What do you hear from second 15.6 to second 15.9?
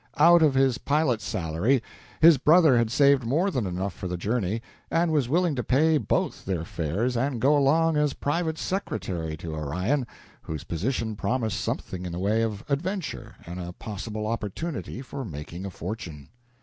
a